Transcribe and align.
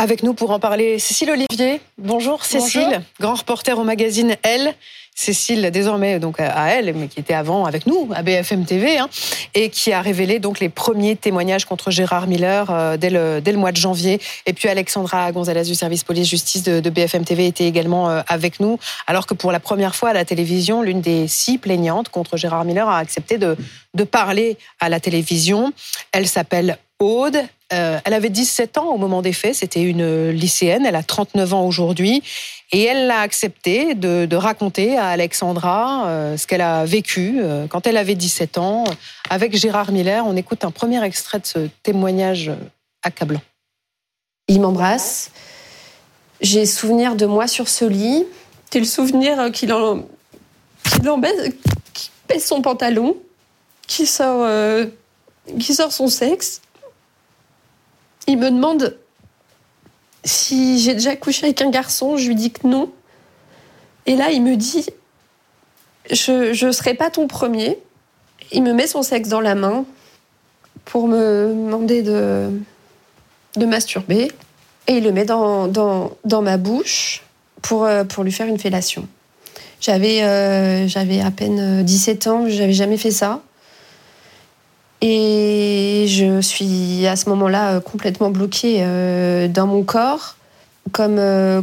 Avec 0.00 0.22
nous 0.22 0.32
pour 0.32 0.52
en 0.52 0.60
parler, 0.60 1.00
Cécile 1.00 1.32
Olivier. 1.32 1.80
Bonjour 1.98 2.44
Cécile, 2.44 3.02
grand 3.18 3.34
reporter 3.34 3.76
au 3.80 3.82
magazine 3.82 4.36
Elle. 4.44 4.76
Cécile, 5.12 5.72
désormais 5.72 6.20
donc 6.20 6.38
à 6.38 6.68
elle, 6.68 6.94
mais 6.94 7.08
qui 7.08 7.18
était 7.18 7.34
avant 7.34 7.64
avec 7.64 7.88
nous 7.88 8.08
à 8.14 8.22
BFM 8.22 8.64
TV, 8.64 8.98
hein, 8.98 9.08
et 9.54 9.68
qui 9.68 9.92
a 9.92 10.00
révélé 10.00 10.38
donc 10.38 10.60
les 10.60 10.68
premiers 10.68 11.16
témoignages 11.16 11.64
contre 11.64 11.90
Gérard 11.90 12.28
Miller 12.28 12.70
euh, 12.70 12.96
dès, 12.96 13.10
le, 13.10 13.40
dès 13.40 13.50
le 13.50 13.58
mois 13.58 13.72
de 13.72 13.76
janvier. 13.76 14.20
Et 14.46 14.52
puis 14.52 14.68
Alexandra 14.68 15.32
Gonzalez 15.32 15.64
du 15.64 15.74
service 15.74 16.04
police-justice 16.04 16.62
de, 16.62 16.78
de, 16.78 16.90
BFM 16.90 17.24
TV 17.24 17.48
était 17.48 17.66
également 17.66 18.08
euh, 18.08 18.20
avec 18.28 18.60
nous, 18.60 18.78
alors 19.08 19.26
que 19.26 19.34
pour 19.34 19.50
la 19.50 19.58
première 19.58 19.96
fois 19.96 20.10
à 20.10 20.12
la 20.12 20.24
télévision, 20.24 20.82
l'une 20.82 21.00
des 21.00 21.26
six 21.26 21.58
plaignantes 21.58 22.10
contre 22.10 22.36
Gérard 22.36 22.64
Miller 22.64 22.88
a 22.88 22.98
accepté 22.98 23.38
de, 23.38 23.56
de 23.94 24.04
parler 24.04 24.56
à 24.80 24.88
la 24.88 25.00
télévision. 25.00 25.72
Elle 26.12 26.28
s'appelle 26.28 26.78
Aude. 27.00 27.38
Euh, 27.72 27.98
elle 28.04 28.14
avait 28.14 28.30
17 28.30 28.78
ans 28.78 28.88
au 28.94 28.96
moment 28.96 29.20
des 29.20 29.34
faits, 29.34 29.56
c'était 29.56 29.82
une 29.82 30.30
lycéenne, 30.30 30.86
elle 30.86 30.96
a 30.96 31.02
39 31.02 31.52
ans 31.52 31.66
aujourd'hui, 31.66 32.22
et 32.72 32.82
elle 32.82 33.06
l'a 33.08 33.20
accepté 33.20 33.94
de, 33.94 34.24
de, 34.24 34.36
raconter 34.36 34.96
à 34.96 35.08
Alexandra 35.08 36.06
euh, 36.06 36.36
ce 36.38 36.46
qu'elle 36.46 36.62
a 36.62 36.86
vécu 36.86 37.36
euh, 37.40 37.66
quand 37.66 37.86
elle 37.86 37.98
avait 37.98 38.14
17 38.14 38.56
ans 38.56 38.84
avec 39.28 39.54
Gérard 39.54 39.92
Miller. 39.92 40.24
On 40.26 40.34
écoute 40.34 40.64
un 40.64 40.70
premier 40.70 41.04
extrait 41.04 41.40
de 41.40 41.46
ce 41.46 41.68
témoignage 41.82 42.50
accablant. 43.02 43.42
Il 44.48 44.62
m'embrasse, 44.62 45.30
j'ai 46.40 46.64
souvenir 46.64 47.16
de 47.16 47.26
moi 47.26 47.46
sur 47.48 47.68
ce 47.68 47.84
lit, 47.84 48.24
j'ai 48.72 48.80
le 48.80 48.86
souvenir 48.86 49.52
qu'il 49.52 49.74
en, 49.74 50.06
baisse, 51.18 51.52
baisse 52.26 52.46
son 52.46 52.62
pantalon, 52.62 53.18
qui 53.88 54.06
sort, 54.06 54.44
euh, 54.44 54.86
qui 55.58 55.74
sort 55.74 55.90
son 55.90 56.06
sexe 56.06 56.60
il 58.28 58.36
me 58.36 58.50
demande 58.50 58.96
si 60.22 60.78
j'ai 60.78 60.92
déjà 60.92 61.16
couché 61.16 61.46
avec 61.46 61.62
un 61.62 61.70
garçon. 61.70 62.16
Je 62.16 62.28
lui 62.28 62.34
dis 62.34 62.52
que 62.52 62.66
non. 62.66 62.92
Et 64.06 64.16
là, 64.16 64.30
il 64.30 64.42
me 64.42 64.54
dit 64.56 64.86
Je 66.10 66.64
ne 66.66 66.72
serai 66.72 66.94
pas 66.94 67.10
ton 67.10 67.26
premier. 67.26 67.78
Il 68.52 68.62
me 68.62 68.72
met 68.72 68.86
son 68.86 69.02
sexe 69.02 69.30
dans 69.30 69.40
la 69.40 69.54
main 69.54 69.84
pour 70.84 71.08
me 71.08 71.48
demander 71.48 72.02
de, 72.02 72.50
de 73.56 73.66
masturber. 73.66 74.30
Et 74.86 74.98
il 74.98 75.04
le 75.04 75.12
met 75.12 75.24
dans, 75.24 75.66
dans, 75.66 76.12
dans 76.24 76.42
ma 76.42 76.58
bouche 76.58 77.22
pour, 77.62 77.84
euh, 77.84 78.04
pour 78.04 78.24
lui 78.24 78.32
faire 78.32 78.46
une 78.46 78.58
fellation. 78.58 79.08
J'avais 79.80 80.22
euh, 80.22 80.86
à 81.24 81.30
peine 81.30 81.82
17 81.82 82.26
ans, 82.26 82.44
j'avais 82.48 82.72
jamais 82.72 82.96
fait 82.96 83.10
ça. 83.10 83.42
Et 85.00 86.06
je 86.08 86.40
suis 86.40 87.06
à 87.06 87.14
ce 87.14 87.28
moment-là 87.28 87.74
euh, 87.74 87.80
complètement 87.80 88.30
bloquée 88.30 88.78
euh, 88.80 89.46
dans 89.46 89.66
mon 89.66 89.84
corps. 89.84 90.36
Comme 90.90 91.18
euh, 91.18 91.62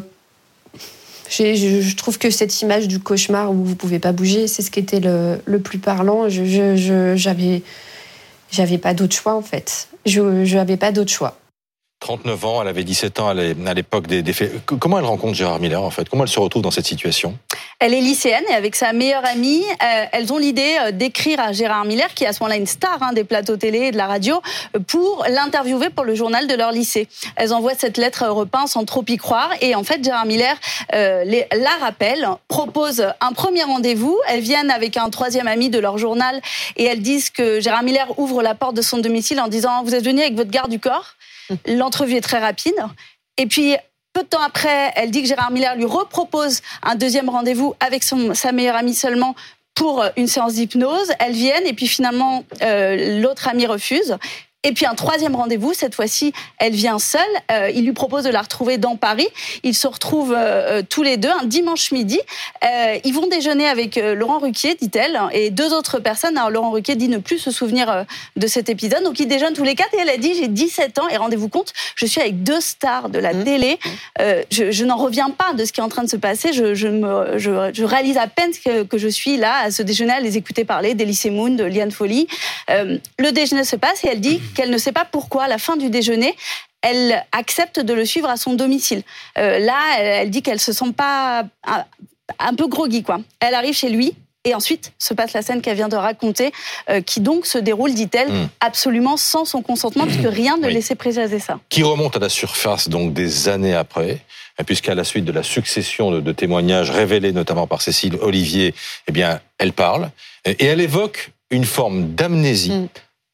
je, 1.30 1.96
trouve 1.96 2.18
que 2.18 2.30
cette 2.30 2.62
image 2.62 2.88
du 2.88 3.00
cauchemar 3.00 3.52
où 3.52 3.64
vous 3.64 3.76
pouvez 3.76 4.00
pas 4.00 4.12
bouger, 4.12 4.48
c'est 4.48 4.62
ce 4.62 4.72
qui 4.72 4.80
était 4.80 5.00
le, 5.00 5.40
le 5.46 5.60
plus 5.60 5.80
parlant. 5.80 6.30
Je, 6.30 7.14
j'avais, 7.16 7.62
j'avais 8.52 8.78
pas 8.78 8.94
d'autre 8.94 9.16
choix 9.16 9.34
en 9.34 9.42
fait. 9.42 9.90
Je 10.06 10.22
n'avais 10.56 10.78
pas 10.78 10.92
d'autre 10.92 11.12
choix. 11.12 11.38
39 12.06 12.46
ans, 12.46 12.62
elle 12.62 12.68
avait 12.68 12.84
17 12.84 13.20
ans 13.20 13.30
à 13.30 13.34
l'époque 13.34 14.06
des, 14.06 14.22
faits. 14.32 14.64
Comment 14.68 15.00
elle 15.00 15.06
rencontre 15.06 15.34
Gérard 15.34 15.60
Miller 15.60 15.82
en 15.82 15.90
fait? 15.90 16.08
Comment 16.08 16.22
elle 16.22 16.30
se 16.30 16.40
retrouve 16.40 16.62
dans 16.62 16.70
cette 16.70 16.86
situation? 16.86 17.36
Elle 17.80 17.96
est 17.96 18.00
lycéenne 18.00 18.44
et 18.48 18.54
avec 18.54 18.76
sa 18.76 18.94
meilleure 18.94 19.26
amie, 19.26 19.64
euh, 19.82 20.06
elles 20.12 20.32
ont 20.32 20.38
l'idée 20.38 20.78
euh, 20.82 20.92
d'écrire 20.92 21.40
à 21.40 21.52
Gérard 21.52 21.84
Miller, 21.84 22.14
qui 22.14 22.24
est 22.24 22.28
à 22.28 22.34
ce 22.34 22.44
moment-là 22.44 22.58
une 22.58 22.68
star 22.68 23.02
hein, 23.02 23.12
des 23.14 23.24
plateaux 23.24 23.58
télé 23.58 23.88
et 23.88 23.92
de 23.92 23.98
la 23.98 24.06
radio, 24.06 24.40
pour 24.86 25.26
l'interviewer 25.28 25.90
pour 25.90 26.04
le 26.04 26.14
journal 26.14 26.46
de 26.46 26.54
leur 26.54 26.72
lycée. 26.72 27.08
Elles 27.38 27.52
envoient 27.54 27.74
cette 27.74 27.98
lettre 27.98 28.28
repeinte 28.28 28.68
sans 28.68 28.86
trop 28.86 29.04
y 29.08 29.18
croire 29.18 29.50
et 29.62 29.74
en 29.74 29.84
fait 29.84 30.04
Gérard 30.04 30.28
Miller 30.28 30.56
euh, 30.94 31.26
la 31.26 31.72
rappelle, 31.82 32.28
propose 32.48 33.08
un 33.20 33.34
premier 33.34 33.64
rendez-vous. 33.64 34.20
Elles 34.28 34.42
viennent 34.42 34.70
avec 34.70 34.96
un 34.96 35.10
troisième 35.10 35.48
ami 35.48 35.72
de 35.72 35.80
leur 35.80 35.98
journal 35.98 36.40
et 36.78 36.84
elles 36.84 37.02
disent 37.02 37.32
que 37.32 37.60
Gérard 37.60 37.82
Miller 37.82 38.20
ouvre 38.20 38.44
la 38.44 38.54
porte 38.54 38.76
de 38.76 38.84
son 38.84 39.00
domicile 39.00 39.42
en 39.42 39.48
disant 39.48 39.84
vous 39.84 39.96
êtes 39.96 40.06
venu 40.06 40.22
avec 40.22 40.36
votre 40.36 40.52
garde 40.52 40.70
du 40.70 40.80
corps? 40.80 41.15
L'entrevue 41.68 42.16
est 42.16 42.22
très 42.22 42.40
rapide. 42.40 42.76
Et 43.38 43.46
puis, 43.48 43.76
peu 44.14 44.24
de 44.24 44.28
temps 44.28 44.42
après, 44.42 44.94
elle 44.96 45.12
dit 45.12 45.22
que 45.22 45.28
Gérard 45.28 45.52
Miller 45.52 45.76
lui 45.76 45.86
repropose 45.86 46.62
un 46.84 46.96
deuxième 46.96 47.30
rendez-vous 47.30 47.76
avec 47.80 48.04
son, 48.04 48.34
sa 48.34 48.52
meilleure 48.52 48.78
amie 48.78 48.94
seulement 48.94 49.36
pour 49.74 50.06
une 50.16 50.28
séance 50.28 50.54
d'hypnose. 50.54 51.12
Elles 51.20 51.34
viennent 51.34 51.68
et 51.68 51.74
puis 51.74 51.88
finalement, 51.88 52.44
euh, 52.62 53.22
l'autre 53.22 53.48
amie 53.50 53.66
refuse. 53.66 54.18
Et 54.66 54.72
puis 54.72 54.88
un 54.88 54.96
troisième 54.96 55.36
rendez-vous, 55.36 55.74
cette 55.74 55.94
fois-ci, 55.94 56.34
elle 56.58 56.74
vient 56.74 56.98
seule. 56.98 57.22
Euh, 57.52 57.70
il 57.74 57.86
lui 57.86 57.94
propose 57.94 58.24
de 58.24 58.32
la 58.32 58.42
retrouver 58.42 58.80
dans 58.80 58.96
Paris. 58.96 59.28
Ils 59.62 59.76
se 59.76 59.86
retrouvent 59.86 60.34
euh, 60.34 60.80
euh 60.80 60.82
tous 60.88 61.04
les 61.04 61.18
deux 61.18 61.30
un 61.30 61.46
dimanche 61.46 61.92
midi. 61.92 62.20
Euh, 62.64 62.98
ils 63.04 63.14
vont 63.14 63.28
déjeuner 63.28 63.68
avec 63.68 63.96
Laurent 63.96 64.40
Ruquier, 64.40 64.74
dit-elle, 64.74 65.20
et 65.34 65.52
deux 65.52 65.72
autres 65.72 66.00
personnes. 66.00 66.36
Alors 66.36 66.50
Laurent 66.50 66.72
Ruquier 66.72 66.96
dit 66.96 67.10
ne 67.10 67.20
plus 67.20 67.38
se 67.38 67.52
souvenir 67.52 68.06
de 68.36 68.48
cet 68.48 68.70
épisode. 68.70 69.04
Donc 69.04 69.20
ils 69.20 69.28
déjeunent 69.28 69.54
tous 69.54 69.64
les 69.64 69.76
quatre 69.76 69.94
et 69.94 70.00
elle 70.02 70.10
a 70.10 70.18
dit 70.18 70.34
j'ai 70.34 70.48
17 70.48 70.98
ans 70.98 71.08
et 71.10 71.18
rendez-vous 71.18 71.48
compte, 71.48 71.72
je 71.96 72.08
suis 72.08 72.20
avec 72.20 72.42
deux 72.42 72.60
stars 72.60 73.10
de 73.10 73.20
la 73.20 73.34
mmh. 73.34 73.44
télé. 73.44 73.80
je, 74.50 74.72
je 74.72 74.86
n'en 74.86 74.98
reviens 74.98 75.30
pas 75.30 75.54
de 75.54 75.64
ce 75.64 75.72
qui 75.72 75.80
est 75.80 75.84
en 75.84 75.90
train 75.90 76.04
de 76.04 76.10
se 76.10 76.18
passer. 76.18 76.54
Je, 76.54 76.74
je, 76.74 76.88
me, 76.88 77.38
je, 77.38 77.70
je 77.72 77.84
réalise 77.84 78.18
à 78.18 78.26
peine 78.26 78.52
que, 78.66 78.82
que, 78.84 78.98
je 78.98 79.08
suis 79.08 79.38
là 79.38 79.58
à 79.64 79.70
ce 79.70 79.84
déjeuner 79.84 80.14
à 80.14 80.20
les 80.22 80.38
écouter 80.38 80.66
parler 80.66 80.96
d'Elysée 80.96 81.30
Moon, 81.30 81.50
de 81.50 81.64
Liane 81.66 81.92
Folly. 81.92 82.28
le 82.70 83.32
déjeuner 83.32 83.64
se 83.64 83.76
passe 83.76 84.04
et 84.04 84.10
elle 84.12 84.22
dit 84.22 84.40
qu'elle 84.56 84.72
ne 84.72 84.78
sait 84.80 84.92
pas 84.92 85.06
pourquoi, 85.06 85.44
à 85.44 85.48
la 85.48 85.60
fin 85.60 85.78
du 85.78 85.92
déjeuner, 85.92 86.36
elle 86.82 87.24
accepte 87.32 87.80
de 87.80 87.94
le 87.94 88.06
suivre 88.06 88.30
à 88.30 88.38
son 88.38 88.54
domicile. 88.54 89.04
Euh, 89.38 89.60
là, 89.60 89.80
elle, 90.00 90.30
dit 90.30 90.42
qu'elle 90.42 90.60
se 90.60 90.72
sent 90.72 90.94
pas 90.96 91.46
un, 91.66 91.86
un, 92.40 92.54
peu 92.56 92.68
groggy, 92.68 93.04
quoi. 93.04 93.20
Elle 93.40 93.54
arrive 93.54 93.76
chez 93.76 93.90
lui. 93.90 94.14
Et 94.48 94.54
ensuite 94.54 94.94
se 95.00 95.16
passe 95.16 95.34
la 95.34 95.42
scène 95.42 95.60
qu'elle 95.60 95.76
vient 95.76 95.88
de 95.88 95.96
raconter, 95.96 96.52
euh, 96.92 97.02
qui 97.02 97.20
donc 97.20 97.48
se 97.48 97.58
déroule, 97.58 97.96
dit-elle, 97.96 98.32
mmh. 98.32 98.50
absolument 98.60 99.18
sans 99.18 99.44
son 99.44 99.64
consentement, 99.64 100.06
puisque 100.06 100.30
rien 100.32 100.58
ne 100.58 100.68
oui. 100.68 100.74
laissait 100.76 100.94
présager 100.94 101.40
ça. 101.40 101.60
Qui 101.70 101.82
remonte 101.82 102.16
à 102.16 102.20
la 102.20 102.30
surface 102.30 102.88
donc 102.88 103.12
des 103.12 103.50
années 103.50 103.74
après, 103.74 104.20
puisqu'à 104.68 104.94
la 104.94 105.04
suite 105.04 105.26
de 105.26 105.32
la 105.32 105.42
succession 105.42 106.12
de, 106.12 106.22
de, 106.22 106.32
témoignages 106.32 106.92
révélés 106.92 107.32
notamment 107.32 107.66
par 107.66 107.82
Cécile 107.82 108.20
Olivier, 108.22 108.76
eh 109.08 109.12
bien, 109.12 109.40
elle 109.58 109.74
parle 109.74 110.12
et 110.46 110.64
elle 110.64 110.80
évoque 110.80 111.32
une 111.50 111.66
forme 111.66 112.14
d'amnésie. 112.14 112.70
Mmh 112.70 112.88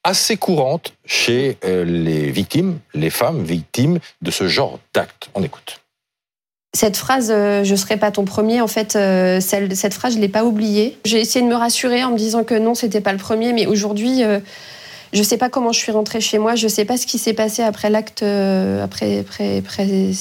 assez 0.04 0.38
courante 0.38 0.94
chez 1.06 1.58
euh, 1.64 1.84
les 1.84 2.32
victimes, 2.32 2.80
les 2.94 3.10
femmes 3.10 3.44
victimes 3.44 4.00
de 4.22 4.32
ce 4.32 4.48
genre 4.48 4.80
d'actes. 4.94 5.30
On 5.36 5.44
écoute. 5.44 5.82
Cette 6.74 6.96
phrase, 6.96 7.32
euh, 7.32 7.66
je 7.66 7.76
serai 7.76 7.98
pas 7.98 8.12
ton 8.12 8.24
premier, 8.24 8.62
en 8.62 8.68
fait, 8.68 8.96
euh, 8.96 9.42
cette 9.42 9.94
phrase, 9.94 10.14
je 10.14 10.20
l'ai 10.20 10.30
pas 10.30 10.46
oubliée. 10.46 10.98
J'ai 11.04 11.20
essayé 11.20 11.44
de 11.44 11.50
me 11.50 11.56
rassurer 11.56 12.04
en 12.04 12.12
me 12.12 12.18
disant 12.18 12.46
que 12.46 12.56
non, 12.56 12.76
c'était 12.76 13.02
pas 13.02 13.12
le 13.12 13.18
premier, 13.18 13.52
mais 13.52 13.66
aujourd'hui, 13.66 14.24
euh, 14.24 14.40
je 15.12 15.22
sais 15.22 15.38
pas 15.38 15.50
comment 15.50 15.74
je 15.74 15.80
suis 15.80 15.92
rentrée 15.92 16.22
chez 16.22 16.38
moi, 16.38 16.56
je 16.56 16.70
sais 16.70 16.86
pas 16.86 16.96
ce 16.96 17.06
qui 17.06 17.18
s'est 17.18 17.34
passé 17.34 17.62
après 17.62 17.90
l'acte, 17.90 18.24
euh, 18.24 18.82
après, 18.84 19.20
après, 19.20 19.58
après, 19.58 20.12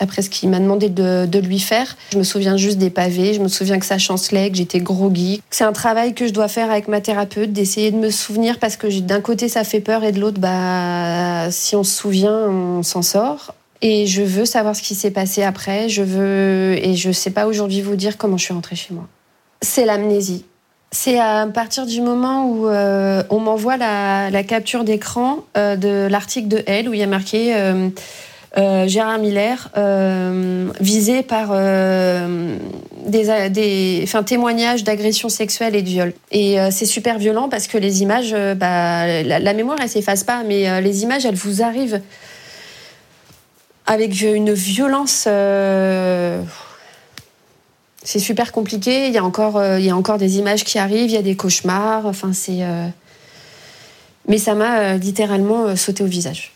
après 0.00 0.22
ce 0.22 0.30
qu'il 0.30 0.48
m'a 0.48 0.58
demandé 0.58 0.88
de, 0.88 1.38
lui 1.38 1.58
faire. 1.58 1.96
Je 2.12 2.18
me 2.18 2.22
souviens 2.22 2.56
juste 2.56 2.78
des 2.78 2.90
pavés, 2.90 3.34
je 3.34 3.40
me 3.40 3.48
souviens 3.48 3.78
que 3.78 3.86
ça 3.86 3.98
chancelait, 3.98 4.50
que 4.50 4.56
j'étais 4.56 4.80
groggy. 4.80 5.42
C'est 5.50 5.64
un 5.64 5.72
travail 5.72 6.14
que 6.14 6.26
je 6.26 6.32
dois 6.32 6.48
faire 6.48 6.70
avec 6.70 6.88
ma 6.88 7.00
thérapeute, 7.00 7.52
d'essayer 7.52 7.90
de 7.90 7.96
me 7.96 8.10
souvenir 8.10 8.58
parce 8.58 8.76
que 8.76 8.86
d'un 9.00 9.20
côté 9.20 9.48
ça 9.48 9.64
fait 9.64 9.80
peur 9.80 10.04
et 10.04 10.12
de 10.12 10.20
l'autre, 10.20 10.40
bah, 10.40 11.50
si 11.50 11.76
on 11.76 11.84
se 11.84 11.94
souvient, 11.94 12.48
on 12.48 12.82
s'en 12.82 13.02
sort. 13.02 13.54
Et 13.82 14.06
je 14.06 14.22
veux 14.22 14.46
savoir 14.46 14.74
ce 14.74 14.82
qui 14.82 14.94
s'est 14.94 15.10
passé 15.10 15.42
après. 15.42 15.88
Je 15.88 16.02
veux 16.02 16.78
et 16.82 16.94
je 16.94 17.12
sais 17.12 17.30
pas 17.30 17.46
aujourd'hui 17.46 17.82
vous 17.82 17.96
dire 17.96 18.16
comment 18.16 18.38
je 18.38 18.44
suis 18.44 18.54
rentrée 18.54 18.76
chez 18.76 18.94
moi. 18.94 19.06
C'est 19.60 19.84
l'amnésie. 19.84 20.44
C'est 20.94 21.18
à 21.18 21.46
partir 21.48 21.86
du 21.86 22.00
moment 22.00 22.46
où 22.48 22.68
euh, 22.68 23.24
on 23.28 23.40
m'envoie 23.40 23.76
la, 23.76 24.30
la, 24.30 24.44
capture 24.44 24.84
d'écran 24.84 25.40
euh, 25.56 25.74
de 25.74 26.06
l'article 26.08 26.46
de 26.46 26.62
Elle 26.66 26.88
où 26.88 26.94
il 26.94 27.00
y 27.00 27.02
a 27.02 27.08
marqué 27.08 27.56
euh, 27.56 27.88
euh, 28.56 28.86
Gérard 28.86 29.18
Miller, 29.18 29.68
euh, 29.76 30.70
visé 30.80 31.24
par 31.24 31.48
euh, 31.50 32.56
des, 33.04 34.06
témoignages 34.26 34.84
d'agression 34.84 35.28
sexuelle 35.28 35.74
et 35.74 35.82
de 35.82 35.88
viol. 35.88 36.12
Et 36.30 36.56
c'est 36.70 36.86
super 36.86 37.18
violent 37.18 37.48
parce 37.48 37.66
que 37.66 37.78
les 37.78 38.02
images, 38.02 38.32
bah, 38.56 39.22
la, 39.22 39.40
la, 39.40 39.54
mémoire, 39.54 39.78
elle 39.82 39.88
s'efface 39.88 40.22
pas, 40.22 40.44
mais 40.44 40.80
les 40.80 41.02
images, 41.02 41.26
elles 41.26 41.34
vous 41.34 41.62
arrivent 41.62 42.00
avec 43.86 44.20
une 44.22 44.52
violence. 44.52 45.28
c'est 48.04 48.18
super 48.18 48.52
compliqué. 48.52 49.08
Il 49.08 49.12
y 49.12 49.18
a 49.18 49.24
encore, 49.24 49.60
il 49.78 49.84
y 49.84 49.90
a 49.90 49.96
encore 49.96 50.18
des 50.18 50.38
images 50.38 50.62
qui 50.62 50.78
arrivent, 50.78 51.10
il 51.10 51.14
y 51.14 51.18
a 51.18 51.22
des 51.22 51.36
cauchemars. 51.36 52.06
Enfin, 52.06 52.32
c'est. 52.32 52.60
Mais 54.28 54.38
ça 54.38 54.54
m'a 54.54 54.94
littéralement 54.94 55.74
sauté 55.76 56.04
au 56.04 56.06
visage. 56.06 56.53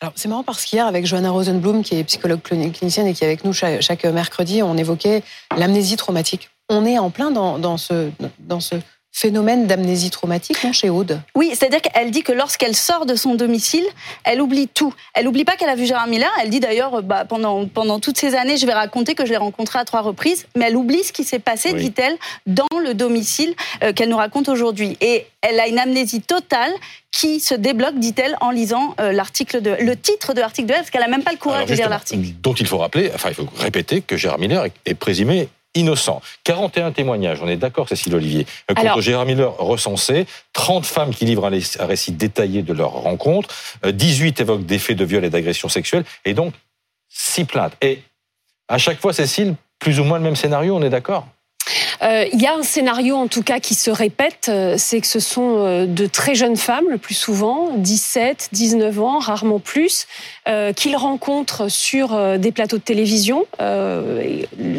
Alors 0.00 0.12
c'est 0.16 0.28
marrant 0.28 0.42
parce 0.42 0.64
qu'hier 0.64 0.86
avec 0.86 1.06
Johanna 1.06 1.30
Rosenblum 1.30 1.82
qui 1.82 1.96
est 1.96 2.04
psychologue 2.04 2.40
clinicienne 2.42 3.06
et 3.06 3.14
qui 3.14 3.24
est 3.24 3.26
avec 3.26 3.44
nous 3.44 3.52
chaque, 3.52 3.80
chaque 3.80 4.04
mercredi, 4.04 4.62
on 4.62 4.76
évoquait 4.76 5.22
l'amnésie 5.56 5.96
traumatique. 5.96 6.50
On 6.68 6.86
est 6.86 6.98
en 6.98 7.10
plein 7.10 7.30
dans, 7.30 7.58
dans, 7.58 7.76
ce, 7.76 8.10
dans 8.38 8.60
ce 8.60 8.76
phénomène 9.14 9.66
d'amnésie 9.66 10.10
traumatique 10.10 10.62
non, 10.64 10.72
chez 10.72 10.90
Aude? 10.90 11.20
Oui, 11.36 11.50
c'est-à-dire 11.54 11.80
qu'elle 11.80 12.10
dit 12.10 12.22
que 12.22 12.32
lorsqu'elle 12.32 12.74
sort 12.74 13.06
de 13.06 13.14
son 13.14 13.36
domicile, 13.36 13.86
elle 14.24 14.42
oublie 14.42 14.66
tout. 14.66 14.92
Elle 15.14 15.26
n'oublie 15.26 15.44
pas 15.44 15.54
qu'elle 15.54 15.68
a 15.68 15.76
vu 15.76 15.86
Gérard 15.86 16.08
Miller. 16.08 16.30
Elle 16.42 16.50
dit 16.50 16.58
d'ailleurs, 16.58 17.00
bah, 17.02 17.24
pendant, 17.24 17.64
pendant 17.66 18.00
toutes 18.00 18.18
ces 18.18 18.34
années, 18.34 18.56
je 18.56 18.66
vais 18.66 18.74
raconter 18.74 19.14
que 19.14 19.24
je 19.24 19.30
l'ai 19.30 19.36
rencontré 19.36 19.78
à 19.78 19.84
trois 19.84 20.00
reprises, 20.00 20.46
mais 20.56 20.66
elle 20.66 20.76
oublie 20.76 21.04
ce 21.04 21.12
qui 21.12 21.22
s'est 21.22 21.38
passé, 21.38 21.72
dit-elle, 21.74 22.16
dans 22.46 22.66
le 22.82 22.92
domicile 22.92 23.54
euh, 23.84 23.92
qu'elle 23.92 24.08
nous 24.08 24.16
raconte 24.16 24.48
aujourd'hui. 24.48 24.96
Et 25.00 25.26
elle 25.42 25.60
a 25.60 25.68
une 25.68 25.78
amnésie 25.78 26.20
totale 26.20 26.72
qui 27.12 27.38
se 27.38 27.54
débloque, 27.54 27.98
dit-elle, 28.00 28.36
en 28.40 28.50
lisant 28.50 28.96
euh, 29.00 29.12
l'article 29.12 29.62
de, 29.62 29.76
le 29.78 29.96
titre 29.96 30.34
de 30.34 30.40
l'article 30.40 30.66
de 30.66 30.72
elle, 30.72 30.80
parce 30.80 30.90
qu'elle 30.90 31.02
n'a 31.02 31.08
même 31.08 31.22
pas 31.22 31.32
le 31.32 31.38
courage 31.38 31.68
de 31.68 31.74
lire 31.74 31.88
l'article. 31.88 32.26
Dont 32.42 32.54
il 32.54 32.66
faut 32.66 32.78
rappeler, 32.78 33.12
enfin, 33.14 33.28
il 33.28 33.34
faut 33.36 33.46
répéter 33.56 34.00
que 34.00 34.16
Gérard 34.16 34.40
Miller 34.40 34.66
est 34.84 34.94
présumé 34.94 35.48
innocent. 35.74 36.22
41 36.44 36.92
témoignages, 36.92 37.40
on 37.42 37.48
est 37.48 37.56
d'accord, 37.56 37.88
Cécile 37.88 38.14
Olivier. 38.14 38.46
Euh, 38.70 38.74
contre 38.74 39.00
Gérard 39.00 39.26
Miller 39.26 39.56
recensé, 39.56 40.26
30 40.52 40.86
femmes 40.86 41.14
qui 41.14 41.24
livrent 41.24 41.46
un 41.46 41.86
récit 41.86 42.12
détaillé 42.12 42.62
de 42.62 42.72
leur 42.72 42.90
rencontre, 42.90 43.54
18 43.84 44.40
euh, 44.40 44.42
évoquent 44.42 44.66
des 44.66 44.78
faits 44.78 44.96
de 44.96 45.04
viol 45.04 45.24
et 45.24 45.30
d'agression 45.30 45.68
sexuelle, 45.68 46.04
et 46.24 46.34
donc 46.34 46.54
6 47.08 47.44
plaintes. 47.44 47.76
Et 47.82 48.02
à 48.68 48.78
chaque 48.78 49.00
fois, 49.00 49.12
Cécile, 49.12 49.54
plus 49.78 50.00
ou 50.00 50.04
moins 50.04 50.18
le 50.18 50.24
même 50.24 50.36
scénario, 50.36 50.76
on 50.76 50.82
est 50.82 50.90
d'accord? 50.90 51.26
Il 52.32 52.40
y 52.40 52.46
a 52.46 52.54
un 52.54 52.62
scénario 52.62 53.16
en 53.16 53.28
tout 53.28 53.42
cas 53.42 53.60
qui 53.60 53.74
se 53.74 53.90
répète, 53.90 54.46
euh, 54.48 54.74
c'est 54.76 55.00
que 55.00 55.06
ce 55.06 55.20
sont 55.20 55.56
euh, 55.58 55.86
de 55.86 56.06
très 56.06 56.34
jeunes 56.34 56.56
femmes 56.56 56.84
le 56.90 56.98
plus 56.98 57.14
souvent, 57.14 57.72
17, 57.76 58.50
19 58.52 59.00
ans, 59.00 59.18
rarement 59.18 59.58
plus, 59.58 60.06
qu'ils 60.76 60.96
rencontrent 60.96 61.70
sur 61.70 62.38
des 62.38 62.52
plateaux 62.52 62.76
de 62.76 62.82
télévision, 62.82 63.46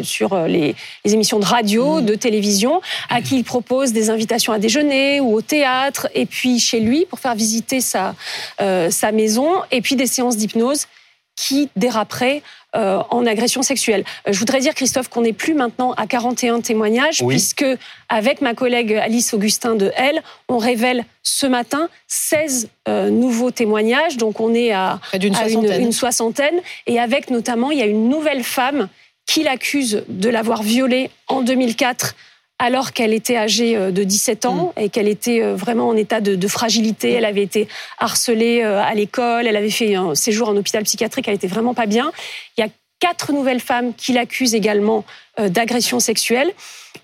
sur 0.02 0.38
les, 0.46 0.76
émissions 1.04 1.40
de 1.40 1.44
radio, 1.44 2.00
mmh. 2.00 2.04
de 2.04 2.14
télévision, 2.14 2.80
à 3.08 3.20
qui 3.20 3.38
ils 3.38 3.44
proposent 3.44 3.92
des 3.92 4.08
invitations 4.10 4.52
à 4.52 4.60
déjeuner 4.60 5.18
ou 5.18 5.34
au 5.34 5.42
théâtre, 5.42 6.08
et 6.14 6.24
puis 6.24 6.60
chez 6.60 6.78
lui 6.78 7.04
pour 7.06 7.18
faire 7.18 7.34
visiter 7.34 7.80
sa, 7.80 8.14
sa 8.58 9.12
maison, 9.12 9.48
et 9.72 9.80
puis 9.80 9.96
des 9.96 10.06
séances 10.06 10.36
d'hypnose 10.36 10.86
qui 11.34 11.68
déraperaient 11.76 12.42
euh, 12.76 12.98
en 13.10 13.24
agression 13.24 13.62
sexuelle. 13.62 14.04
Euh, 14.28 14.32
je 14.32 14.38
voudrais 14.38 14.60
dire, 14.60 14.74
Christophe, 14.74 15.08
qu'on 15.08 15.22
n'est 15.22 15.32
plus 15.32 15.54
maintenant 15.54 15.92
à 15.92 16.06
41 16.06 16.60
témoignages, 16.60 17.24
puisque 17.26 17.64
avec 18.10 18.42
ma 18.42 18.52
collègue 18.52 18.92
Alice 18.92 19.32
Augustin 19.32 19.76
de 19.76 19.90
Elle, 19.96 20.22
on 20.48 20.58
révèle 20.58 21.04
ce 21.22 21.46
matin 21.46 21.88
16 22.08 22.68
euh, 22.88 23.08
nouveaux 23.08 23.50
témoignages. 23.50 24.18
Donc 24.18 24.40
on 24.40 24.52
est 24.52 24.72
à, 24.72 25.00
une, 25.14 25.34
soixantaine. 25.34 25.80
une 25.80 25.92
soixantaine. 25.92 26.60
Et 26.86 27.00
avec 27.00 27.30
notamment, 27.30 27.70
il 27.70 27.78
y 27.78 27.82
a 27.82 27.86
une 27.86 28.10
nouvelle 28.10 28.44
femme 28.44 28.88
qui 29.26 29.42
l'accuse 29.42 30.04
de 30.08 30.28
l'avoir 30.28 30.62
violée 30.62 31.10
en 31.28 31.40
2004 31.40 32.14
alors 32.58 32.92
qu'elle 32.92 33.12
était 33.12 33.36
âgée 33.36 33.76
euh, 33.76 33.90
de 33.90 34.02
17 34.04 34.46
ans 34.46 34.72
mm. 34.76 34.80
et 34.80 34.88
qu'elle 34.88 35.08
était 35.08 35.42
euh, 35.42 35.54
vraiment 35.54 35.88
en 35.88 35.96
état 35.96 36.20
de, 36.20 36.48
fragilité. 36.48 37.12
Elle 37.12 37.24
avait 37.24 37.42
été 37.42 37.68
harcelée 37.98 38.62
euh, 38.62 38.80
à 38.82 38.94
l'école, 38.94 39.46
elle 39.46 39.56
avait 39.56 39.70
fait 39.70 39.94
un 39.94 40.14
séjour 40.14 40.48
en 40.48 40.56
hôpital 40.56 40.84
psychiatrique, 40.84 41.28
elle 41.28 41.34
était 41.34 41.46
vraiment 41.46 41.74
pas 41.74 41.86
bien. 41.86 42.12
Il 42.56 42.60
y 42.60 42.64
a 42.64 42.70
quatre 42.98 43.32
nouvelles 43.32 43.60
femmes 43.60 43.92
qui 43.94 44.12
l'accusent 44.12 44.54
également 44.54 45.04
d'agression 45.38 46.00
sexuelle. 46.00 46.50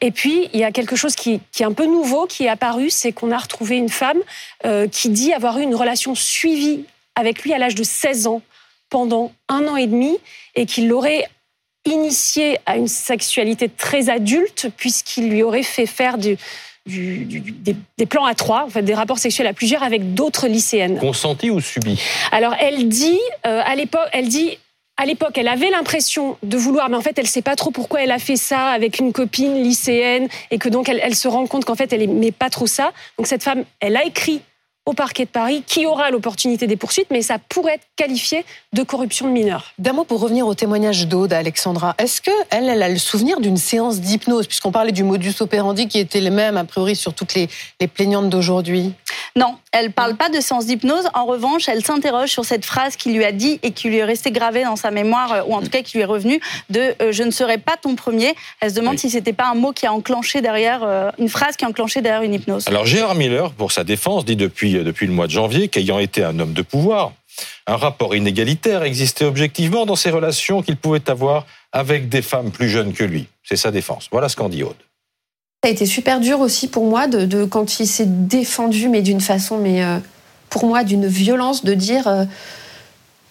Et 0.00 0.10
puis, 0.10 0.48
il 0.54 0.60
y 0.60 0.64
a 0.64 0.72
quelque 0.72 0.96
chose 0.96 1.14
qui, 1.14 1.38
est 1.60 1.64
un 1.64 1.72
peu 1.72 1.84
nouveau 1.84 2.24
qui 2.24 2.44
est 2.44 2.48
apparu, 2.48 2.88
c'est 2.88 3.12
qu'on 3.12 3.30
a 3.30 3.36
retrouvé 3.36 3.76
une 3.76 3.90
femme 3.90 4.16
qui 4.90 5.10
dit 5.10 5.34
avoir 5.34 5.58
eu 5.58 5.62
une 5.62 5.74
relation 5.74 6.14
suivie 6.14 6.86
avec 7.14 7.42
lui 7.42 7.52
à 7.52 7.58
l'âge 7.58 7.74
de 7.74 7.82
16 7.82 8.26
ans 8.26 8.40
pendant 8.88 9.32
un 9.50 9.68
an 9.68 9.76
et 9.76 9.86
demi 9.86 10.16
et 10.54 10.64
qu'il 10.64 10.88
l'aurait 10.88 11.26
initié 11.84 12.58
à 12.66 12.76
une 12.76 12.88
sexualité 12.88 13.68
très 13.68 14.08
adulte, 14.08 14.68
puisqu'il 14.76 15.28
lui 15.28 15.42
aurait 15.42 15.62
fait 15.62 15.86
faire 15.86 16.18
du, 16.18 16.36
des, 16.86 18.06
plans 18.06 18.24
à 18.24 18.34
trois, 18.34 18.64
en 18.64 18.68
fait, 18.68 18.82
des 18.82 18.94
rapports 18.94 19.18
sexuels 19.18 19.46
à 19.46 19.52
plusieurs 19.52 19.82
avec 19.82 20.14
d'autres 20.14 20.48
lycéennes. 20.48 20.98
Consenti 20.98 21.50
ou 21.50 21.60
subi 21.60 22.00
Alors, 22.30 22.54
elle 22.58 22.88
dit, 22.88 23.20
euh, 23.46 23.62
à 23.64 23.74
l'époque, 23.74 24.08
elle 24.12 24.28
dit, 24.28 24.58
à 24.96 25.06
l'époque, 25.06 25.38
elle 25.38 25.48
avait 25.48 25.70
l'impression 25.70 26.36
de 26.42 26.56
vouloir, 26.56 26.88
mais 26.88 26.96
en 26.96 27.00
fait, 27.00 27.18
elle 27.18 27.24
ne 27.24 27.30
sait 27.30 27.42
pas 27.42 27.56
trop 27.56 27.70
pourquoi 27.70 28.02
elle 28.02 28.10
a 28.10 28.18
fait 28.18 28.36
ça 28.36 28.68
avec 28.68 28.98
une 28.98 29.12
copine 29.12 29.62
lycéenne, 29.62 30.28
et 30.50 30.58
que 30.58 30.68
donc 30.68 30.88
elle, 30.88 31.00
elle 31.02 31.14
se 31.14 31.28
rend 31.28 31.46
compte 31.46 31.64
qu'en 31.64 31.74
fait, 31.74 31.92
elle 31.92 32.00
n'aimait 32.00 32.32
pas 32.32 32.50
trop 32.50 32.66
ça. 32.66 32.92
Donc 33.16 33.26
cette 33.26 33.42
femme, 33.42 33.64
elle 33.80 33.96
a 33.96 34.04
écrit 34.04 34.42
au 34.84 34.94
parquet 34.94 35.24
de 35.24 35.30
Paris 35.30 35.62
qui 35.66 35.86
aura 35.86 36.10
l'opportunité 36.10 36.66
des 36.66 36.76
poursuites, 36.76 37.08
mais 37.10 37.22
ça 37.22 37.38
pourrait 37.38 37.74
être 37.74 37.86
qualifié 37.96 38.44
de 38.72 38.82
corruption 38.82 39.26
de 39.26 39.32
mineurs. 39.32 39.72
D'un 39.78 39.92
mot 39.92 40.04
pour 40.04 40.20
revenir 40.20 40.46
au 40.46 40.54
témoignage 40.54 41.06
d'Aude, 41.06 41.32
Alexandra. 41.32 41.94
Est-ce 41.98 42.20
qu'elle 42.20 42.34
elle 42.50 42.82
a 42.82 42.88
le 42.88 42.98
souvenir 42.98 43.40
d'une 43.40 43.56
séance 43.56 44.00
d'hypnose, 44.00 44.46
puisqu'on 44.46 44.72
parlait 44.72 44.92
du 44.92 45.04
modus 45.04 45.34
operandi 45.40 45.86
qui 45.86 45.98
était 45.98 46.20
le 46.20 46.30
même, 46.30 46.56
a 46.56 46.64
priori, 46.64 46.96
sur 46.96 47.14
toutes 47.14 47.34
les, 47.34 47.48
les 47.80 47.86
plaignantes 47.86 48.28
d'aujourd'hui? 48.28 48.92
Non, 49.36 49.56
elle 49.72 49.86
ne 49.86 49.92
parle 49.92 50.16
pas 50.16 50.28
de 50.28 50.40
séance 50.40 50.66
d'hypnose. 50.66 51.08
En 51.14 51.24
revanche, 51.26 51.68
elle 51.68 51.84
s'interroge 51.84 52.30
sur 52.30 52.44
cette 52.44 52.64
phrase 52.64 52.96
qu'il 52.96 53.16
lui 53.16 53.24
a 53.24 53.32
dit 53.32 53.60
et 53.62 53.70
qui 53.70 53.88
lui 53.88 53.98
est 53.98 54.04
restée 54.04 54.30
gravée 54.30 54.64
dans 54.64 54.76
sa 54.76 54.90
mémoire, 54.90 55.32
euh, 55.32 55.42
ou 55.46 55.54
en 55.54 55.62
tout 55.62 55.70
cas 55.70 55.82
qui 55.82 55.96
lui 55.96 56.02
est 56.02 56.06
revenue, 56.06 56.40
de 56.70 56.94
euh, 57.00 57.12
Je 57.12 57.22
ne 57.22 57.30
serai 57.30 57.58
pas 57.58 57.76
ton 57.80 57.94
premier». 57.94 58.34
Elle 58.60 58.70
se 58.70 58.76
demande 58.76 58.98
si 58.98 59.02
si 59.02 59.10
c'était 59.10 59.32
pas 59.32 59.48
un 59.48 59.54
mot 59.54 59.72
qui 59.72 59.84
a 59.84 59.92
enclenché 59.92 60.40
derrière, 60.40 60.82
euh, 60.84 61.10
une 61.18 61.28
phrase 61.28 61.56
qui 61.56 61.64
a 61.64 61.68
enclenché 61.68 62.02
derrière 62.02 62.22
une 62.22 62.34
hypnose. 62.34 62.68
Alors 62.68 62.86
Gérard 62.86 63.16
Miller, 63.16 63.50
pour 63.52 63.72
sa 63.72 63.82
défense, 63.84 64.24
dit 64.24 64.36
depuis 64.36 64.71
euh, 64.76 64.84
depuis, 64.84 65.06
le 65.06 65.12
mois 65.12 65.26
de 65.26 65.32
janvier 65.32 65.68
qu'ayant 65.68 65.98
été 65.98 66.24
un 66.24 66.38
homme 66.38 66.52
de 66.52 66.62
pouvoir, 66.62 67.12
un 67.66 67.76
rapport 67.76 68.14
inégalitaire 68.14 68.82
existait 68.82 69.24
objectivement 69.24 69.86
dans 69.86 69.96
ses 69.96 70.10
relations 70.10 70.62
qu'il 70.62 70.76
pouvait 70.76 71.08
avoir 71.08 71.46
avec 71.72 72.08
des 72.08 72.22
femmes 72.22 72.50
plus 72.50 72.68
jeunes 72.68 72.92
que 72.92 73.04
lui. 73.04 73.26
C'est 73.42 73.56
sa 73.56 73.70
défense. 73.70 74.08
Voilà 74.10 74.28
ce 74.28 74.36
qu'en 74.36 74.48
dit 74.48 74.62
Aude. 74.62 74.76
Ça 75.62 75.68
a 75.68 75.72
été 75.72 75.86
super 75.86 76.20
dur 76.20 76.40
aussi 76.40 76.68
pour 76.68 76.86
moi 76.86 77.06
de, 77.06 77.44
quand 77.44 77.78
il 77.78 77.86
s'est 77.86 78.06
défendu, 78.06 78.88
mais 78.88 79.00
d'une 79.00 79.20
façon, 79.20 79.58
mais 79.58 79.84
euh, 79.84 79.98
pour 80.50 80.66
moi, 80.66 80.82
d'une 80.82 81.06
violence, 81.06 81.64
de 81.64 81.74
dire, 81.74 82.08
euh, 82.08 82.24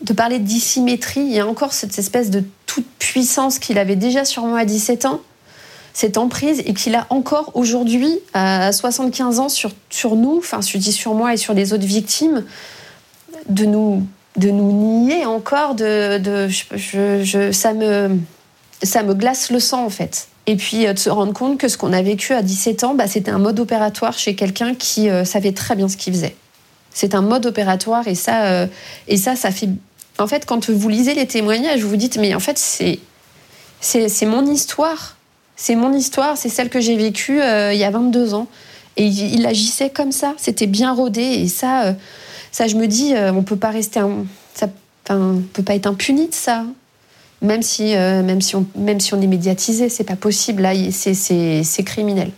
de 0.01 0.13
parler 0.13 0.39
de 0.39 0.45
dissymétrie. 0.45 1.21
Il 1.21 1.33
y 1.33 1.39
a 1.39 1.45
encore 1.45 1.73
cette 1.73 1.99
espèce 1.99 2.29
de 2.29 2.43
toute 2.65 2.87
puissance 2.99 3.59
qu'il 3.59 3.77
avait 3.77 3.97
déjà 3.97 4.23
sur 4.23 4.45
moi 4.45 4.59
à 4.59 4.65
17 4.65 5.05
ans 5.05 5.21
cette 5.93 6.17
emprise 6.17 6.61
et 6.65 6.73
qu'il 6.73 6.95
a 6.95 7.05
encore 7.09 7.51
aujourd'hui, 7.53 8.19
à 8.33 8.71
75 8.71 9.39
ans, 9.39 9.49
sur, 9.49 9.71
sur 9.89 10.15
nous, 10.15 10.37
enfin, 10.37 10.61
je 10.61 10.77
dis 10.77 10.91
sur 10.91 11.13
moi 11.13 11.33
et 11.33 11.37
sur 11.37 11.53
les 11.53 11.73
autres 11.73 11.85
victimes, 11.85 12.45
de 13.49 13.65
nous, 13.65 14.05
de 14.37 14.49
nous 14.49 14.71
nier 14.71 15.25
encore, 15.25 15.75
de, 15.75 16.17
de 16.17 16.47
je, 16.47 17.51
ça, 17.51 17.73
me, 17.73 18.17
ça 18.83 19.03
me 19.03 19.13
glace 19.13 19.51
le 19.51 19.59
sang, 19.59 19.85
en 19.85 19.89
fait. 19.89 20.27
Et 20.47 20.55
puis 20.55 20.87
euh, 20.87 20.93
de 20.93 20.99
se 20.99 21.09
rendre 21.09 21.33
compte 21.33 21.57
que 21.57 21.67
ce 21.67 21.77
qu'on 21.77 21.93
a 21.93 22.01
vécu 22.01 22.33
à 22.33 22.41
17 22.41 22.83
ans, 22.83 22.95
bah, 22.95 23.07
c'était 23.07 23.31
un 23.31 23.39
mode 23.39 23.59
opératoire 23.59 24.17
chez 24.17 24.35
quelqu'un 24.35 24.73
qui 24.73 25.09
euh, 25.09 25.25
savait 25.25 25.51
très 25.51 25.75
bien 25.75 25.87
ce 25.87 25.97
qu'il 25.97 26.13
faisait. 26.13 26.35
C'est 26.93 27.15
un 27.15 27.21
mode 27.21 27.45
opératoire 27.45 28.07
et 28.07 28.15
ça, 28.15 28.45
euh, 28.45 28.67
et 29.07 29.17
ça, 29.17 29.35
ça 29.35 29.51
fait. 29.51 29.69
En 30.17 30.27
fait, 30.27 30.45
quand 30.45 30.69
vous 30.69 30.89
lisez 30.89 31.13
les 31.13 31.25
témoignages, 31.25 31.81
vous 31.81 31.89
vous 31.89 31.95
dites, 31.95 32.17
mais 32.17 32.35
en 32.35 32.39
fait, 32.39 32.57
c'est, 32.57 32.99
c'est 33.79 34.25
mon 34.25 34.45
histoire 34.45 35.15
c'est 35.61 35.75
mon 35.75 35.93
histoire, 35.93 36.37
c'est 36.37 36.49
celle 36.49 36.69
que 36.69 36.79
j'ai 36.79 36.97
vécue 36.97 37.39
euh, 37.39 37.71
il 37.71 37.79
y 37.79 37.83
a 37.83 37.91
22 37.91 38.33
ans. 38.33 38.47
Et 38.97 39.05
il, 39.05 39.45
agissait 39.45 39.91
comme 39.91 40.11
ça, 40.11 40.33
c'était 40.37 40.65
bien 40.65 40.91
rodé. 40.91 41.21
Et 41.21 41.47
ça, 41.47 41.83
euh, 41.83 41.93
ça 42.51 42.67
je 42.67 42.75
me 42.75 42.87
dis, 42.87 43.13
euh, 43.13 43.31
on 43.31 43.43
peut 43.43 43.55
pas 43.55 43.69
rester, 43.69 44.01
ça, 44.55 44.69
on 45.11 45.43
peut 45.53 45.61
pas 45.61 45.75
être 45.75 45.85
impuni 45.85 46.29
de 46.29 46.33
ça. 46.33 46.65
Même 47.43 47.61
si, 47.61 47.93
même 47.93 48.41
si, 48.41 48.55
on, 48.55 48.65
même 48.75 48.99
si 48.99 49.13
on 49.13 49.21
est 49.21 49.27
médiatisé, 49.27 49.89
c'est 49.89 50.03
pas 50.03 50.15
possible. 50.15 50.63
Là, 50.63 50.73
c'est 50.91 51.83
criminel. 51.83 52.31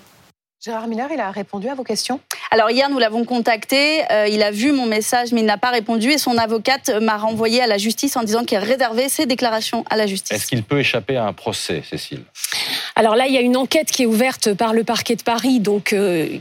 Gérard 0.65 0.87
Miller, 0.87 1.09
il 1.13 1.19
a 1.19 1.29
répondu 1.29 1.67
à 1.67 1.75
vos 1.75 1.83
questions 1.83 2.21
Alors 2.49 2.71
hier, 2.71 2.89
nous 2.89 2.97
l'avons 2.97 3.25
contacté. 3.25 4.09
Euh, 4.09 4.29
il 4.29 4.41
a 4.41 4.49
vu 4.49 4.71
mon 4.71 4.85
message, 4.85 5.33
mais 5.33 5.41
il 5.41 5.45
n'a 5.45 5.57
pas 5.57 5.71
répondu. 5.71 6.09
Et 6.09 6.17
son 6.17 6.37
avocate 6.37 6.89
m'a 7.01 7.17
renvoyé 7.17 7.61
à 7.61 7.67
la 7.67 7.77
justice 7.77 8.15
en 8.15 8.23
disant 8.23 8.45
qu'il 8.45 8.59
réservait 8.59 9.09
ses 9.09 9.25
déclarations 9.25 9.83
à 9.89 9.97
la 9.97 10.07
justice. 10.07 10.31
Est-ce 10.31 10.47
qu'il 10.47 10.63
peut 10.63 10.79
échapper 10.79 11.17
à 11.17 11.25
un 11.25 11.33
procès, 11.33 11.83
Cécile? 11.89 12.23
Alors 12.95 13.15
là, 13.15 13.27
il 13.27 13.33
y 13.33 13.37
a 13.37 13.41
une 13.41 13.57
enquête 13.57 13.91
qui 13.91 14.03
est 14.03 14.05
ouverte 14.05 14.53
par 14.53 14.73
le 14.73 14.83
parquet 14.83 15.15
de 15.15 15.23
Paris, 15.23 15.59
donc. 15.59 15.93
Euh, 15.93 16.37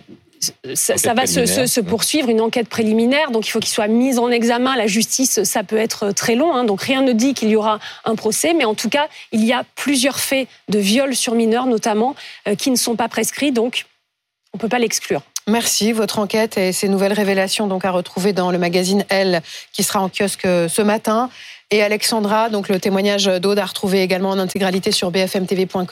ça, 0.74 1.14
va 1.14 1.28
se, 1.28 1.80
poursuivre, 1.80 2.28
une 2.28 2.40
enquête 2.40 2.68
préliminaire, 2.68 3.30
donc 3.30 3.46
il 3.46 3.50
faut 3.52 3.60
qu'il 3.60 3.70
soit 3.70 3.86
mis 3.86 4.18
en 4.18 4.28
examen. 4.28 4.74
La 4.74 4.88
justice, 4.88 5.44
ça 5.44 5.62
peut 5.62 5.76
être 5.76 6.10
très 6.10 6.34
long, 6.34 6.52
hein. 6.52 6.64
donc 6.64 6.82
rien 6.82 7.00
ne 7.02 7.12
dit 7.12 7.32
qu'il 7.32 7.48
y 7.48 7.54
aura 7.54 7.78
un 8.04 8.16
procès, 8.16 8.52
mais 8.52 8.64
en 8.64 8.74
tout 8.74 8.88
cas, 8.88 9.06
il 9.30 9.44
y 9.44 9.52
a 9.52 9.64
plusieurs 9.76 10.18
faits 10.18 10.48
de 10.68 10.80
viol 10.80 11.14
sur 11.14 11.36
mineurs, 11.36 11.66
notamment, 11.66 12.16
euh, 12.48 12.56
qui 12.56 12.72
ne 12.72 12.76
sont 12.76 12.96
pas 12.96 13.08
prescrits, 13.08 13.52
donc 13.52 13.86
on 14.52 14.58
ne 14.58 14.60
peut 14.60 14.68
pas 14.68 14.80
l'exclure. 14.80 15.22
Merci. 15.48 15.92
Votre 15.92 16.18
enquête 16.18 16.56
et 16.56 16.72
ces 16.72 16.88
nouvelles 16.88 17.12
révélations 17.12 17.66
donc 17.66 17.84
à 17.84 17.90
retrouver 17.90 18.32
dans 18.32 18.50
le 18.50 18.58
magazine 18.58 19.04
Elle 19.08 19.42
qui 19.72 19.82
sera 19.82 20.00
en 20.00 20.08
kiosque 20.08 20.42
ce 20.42 20.82
matin. 20.82 21.30
Et 21.72 21.82
Alexandra, 21.82 22.50
donc 22.50 22.68
le 22.68 22.78
témoignage 22.78 23.24
d'Aude 23.24 23.58
à 23.58 23.64
retrouver 23.64 24.02
également 24.02 24.28
en 24.28 24.38
intégralité 24.38 24.92
sur 24.92 25.10
bfmtv.com. 25.10 25.80